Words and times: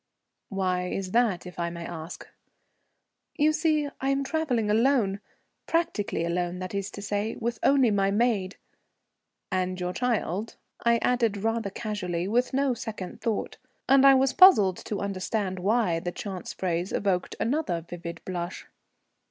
"Why 0.49 0.87
is 0.87 1.11
that, 1.11 1.45
if 1.45 1.59
I 1.59 1.69
may 1.69 1.85
ask?" 1.85 2.27
"You 3.35 3.53
see, 3.53 3.87
I 4.01 4.09
am 4.09 4.23
travelling 4.23 4.71
alone, 4.71 5.19
practically 5.67 6.25
alone 6.25 6.57
that 6.57 6.73
is 6.73 6.89
to 6.93 7.03
say, 7.03 7.35
with 7.39 7.59
only 7.61 7.91
my 7.91 8.09
maid." 8.09 8.55
"And 9.51 9.79
your 9.79 9.93
child," 9.93 10.55
I 10.83 10.97
added 11.03 11.37
rather 11.43 11.69
casually, 11.69 12.27
with 12.27 12.51
no 12.51 12.73
second 12.73 13.21
thought, 13.21 13.57
and 13.87 14.03
I 14.03 14.15
was 14.15 14.33
puzzled 14.33 14.77
to 14.85 15.01
understand 15.01 15.59
why 15.59 15.99
the 15.99 16.11
chance 16.11 16.51
phrase 16.51 16.91
evoked 16.91 17.35
another 17.39 17.85
vivid 17.87 18.21
blush. 18.25 18.65